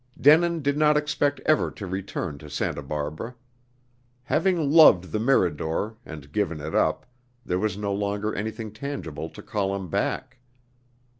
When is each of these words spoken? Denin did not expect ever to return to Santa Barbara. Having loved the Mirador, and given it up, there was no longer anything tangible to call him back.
Denin 0.19 0.63
did 0.63 0.79
not 0.79 0.97
expect 0.97 1.39
ever 1.45 1.69
to 1.69 1.85
return 1.85 2.39
to 2.39 2.49
Santa 2.49 2.81
Barbara. 2.81 3.35
Having 4.23 4.71
loved 4.71 5.11
the 5.11 5.19
Mirador, 5.19 5.95
and 6.03 6.31
given 6.31 6.59
it 6.59 6.73
up, 6.73 7.05
there 7.45 7.59
was 7.59 7.77
no 7.77 7.93
longer 7.93 8.33
anything 8.33 8.71
tangible 8.71 9.29
to 9.29 9.43
call 9.43 9.75
him 9.75 9.89
back. 9.89 10.39